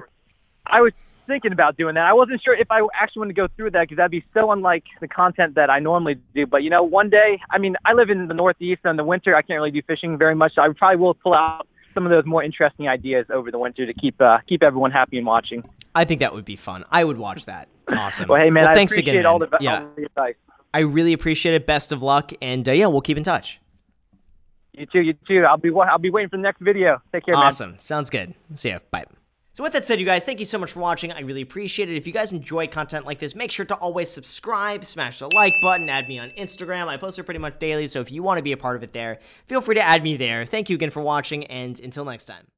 I 0.67 0.81
was 0.81 0.93
thinking 1.27 1.51
about 1.51 1.77
doing 1.77 1.95
that. 1.95 2.05
I 2.05 2.13
wasn't 2.13 2.41
sure 2.43 2.55
if 2.55 2.69
I 2.69 2.81
actually 2.93 3.21
want 3.21 3.29
to 3.29 3.33
go 3.33 3.47
through 3.55 3.71
that 3.71 3.81
because 3.81 3.97
that'd 3.97 4.11
be 4.11 4.25
so 4.33 4.51
unlike 4.51 4.83
the 5.01 5.07
content 5.07 5.55
that 5.55 5.69
I 5.69 5.79
normally 5.79 6.15
do. 6.33 6.45
But 6.45 6.63
you 6.63 6.69
know, 6.69 6.83
one 6.83 7.09
day, 7.09 7.39
I 7.49 7.57
mean, 7.57 7.75
I 7.85 7.93
live 7.93 8.09
in 8.09 8.27
the 8.27 8.33
Northeast, 8.33 8.81
and 8.83 8.91
in 8.91 8.97
the 8.97 9.03
winter 9.03 9.35
I 9.35 9.41
can't 9.41 9.57
really 9.57 9.71
do 9.71 9.81
fishing 9.85 10.17
very 10.17 10.35
much. 10.35 10.55
So 10.55 10.61
I 10.61 10.69
probably 10.77 10.97
will 10.97 11.13
pull 11.13 11.33
out 11.33 11.67
some 11.93 12.05
of 12.05 12.09
those 12.09 12.25
more 12.25 12.43
interesting 12.43 12.87
ideas 12.87 13.27
over 13.31 13.51
the 13.51 13.59
winter 13.59 13.85
to 13.85 13.93
keep 13.93 14.19
uh, 14.21 14.39
keep 14.47 14.63
everyone 14.63 14.91
happy 14.91 15.17
and 15.17 15.27
watching. 15.27 15.63
I 15.95 16.05
think 16.05 16.19
that 16.19 16.33
would 16.33 16.45
be 16.45 16.55
fun. 16.55 16.85
I 16.91 17.03
would 17.03 17.17
watch 17.17 17.45
that. 17.45 17.69
Awesome. 17.87 18.27
well, 18.27 18.41
hey 18.41 18.49
man, 18.49 18.65
well, 18.65 18.75
thanks 18.75 18.97
again. 18.97 19.15
Man. 19.15 19.25
All 19.25 19.39
the, 19.39 19.49
yeah. 19.59 19.81
All 19.81 19.91
the 19.95 20.05
advice. 20.05 20.35
I 20.73 20.79
really 20.79 21.13
appreciate 21.13 21.53
it. 21.53 21.67
Best 21.67 21.91
of 21.91 22.01
luck, 22.01 22.31
and 22.41 22.67
uh, 22.67 22.71
yeah, 22.71 22.87
we'll 22.87 23.01
keep 23.01 23.17
in 23.17 23.23
touch. 23.23 23.59
You 24.73 24.85
too. 24.87 25.01
You 25.01 25.13
too. 25.27 25.45
I'll 25.47 25.57
be 25.57 25.71
I'll 25.71 25.99
be 25.99 26.09
waiting 26.09 26.29
for 26.29 26.37
the 26.37 26.43
next 26.43 26.59
video. 26.59 27.01
Take 27.11 27.25
care, 27.25 27.35
awesome. 27.35 27.71
man. 27.71 27.79
Sounds 27.79 28.09
good. 28.09 28.33
See 28.53 28.69
ya. 28.69 28.79
Bye. 28.91 29.05
So 29.55 29.61
with 29.61 29.73
that 29.73 29.85
said, 29.85 29.99
you 29.99 30.05
guys, 30.07 30.25
thank 30.25 30.39
you 30.39 30.45
so 30.45 30.57
much 30.57 30.71
for 30.71 30.79
watching. 30.79 31.11
I 31.11 31.21
really 31.21 31.43
appreciate 31.43 31.87
it. 31.87 31.95
If 31.95 32.07
you 32.07 32.13
guys 32.13 32.31
enjoy 32.31 32.65
content 32.65 33.05
like 33.05 33.19
this, 33.19 33.35
make 33.35 33.51
sure 33.51 33.67
to 33.67 33.75
always 33.75 34.09
subscribe, 34.09 34.83
smash 34.83 35.19
the 35.19 35.29
like 35.35 35.53
button, 35.61 35.89
add 35.89 36.07
me 36.07 36.17
on 36.17 36.31
Instagram. 36.31 36.87
I 36.87 36.97
post 36.97 37.19
it 37.19 37.23
pretty 37.23 37.39
much 37.39 37.59
daily, 37.59 37.85
so 37.85 38.01
if 38.01 38.11
you 38.11 38.23
want 38.23 38.39
to 38.39 38.41
be 38.41 38.51
a 38.51 38.57
part 38.57 38.77
of 38.77 38.81
it 38.81 38.93
there, 38.93 39.19
feel 39.45 39.61
free 39.61 39.75
to 39.75 39.81
add 39.81 40.01
me 40.01 40.17
there. 40.17 40.43
Thank 40.43 40.71
you 40.71 40.75
again 40.75 40.89
for 40.89 41.03
watching, 41.03 41.45
and 41.45 41.79
until 41.79 42.03
next 42.03 42.25
time. 42.25 42.47